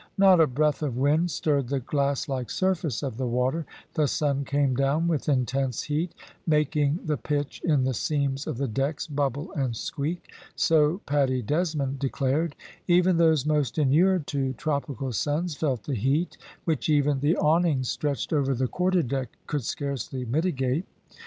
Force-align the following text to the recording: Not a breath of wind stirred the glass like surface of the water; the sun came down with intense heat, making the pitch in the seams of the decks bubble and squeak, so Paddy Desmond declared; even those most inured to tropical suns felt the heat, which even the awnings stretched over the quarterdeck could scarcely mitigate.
Not 0.17 0.41
a 0.41 0.47
breath 0.47 0.81
of 0.81 0.97
wind 0.97 1.29
stirred 1.29 1.67
the 1.67 1.79
glass 1.79 2.27
like 2.27 2.49
surface 2.49 3.03
of 3.03 3.17
the 3.17 3.27
water; 3.27 3.67
the 3.93 4.07
sun 4.07 4.43
came 4.45 4.73
down 4.73 5.07
with 5.07 5.29
intense 5.29 5.83
heat, 5.83 6.15
making 6.47 7.01
the 7.05 7.17
pitch 7.17 7.61
in 7.63 7.83
the 7.83 7.93
seams 7.93 8.47
of 8.47 8.57
the 8.57 8.67
decks 8.67 9.05
bubble 9.05 9.51
and 9.53 9.77
squeak, 9.77 10.31
so 10.55 11.01
Paddy 11.05 11.43
Desmond 11.43 11.99
declared; 11.99 12.55
even 12.87 13.17
those 13.17 13.45
most 13.45 13.77
inured 13.77 14.25
to 14.25 14.53
tropical 14.53 15.11
suns 15.13 15.53
felt 15.53 15.83
the 15.83 15.93
heat, 15.93 16.35
which 16.65 16.89
even 16.89 17.19
the 17.19 17.37
awnings 17.37 17.87
stretched 17.87 18.33
over 18.33 18.55
the 18.55 18.67
quarterdeck 18.67 19.29
could 19.45 19.61
scarcely 19.63 20.25
mitigate. 20.25 20.85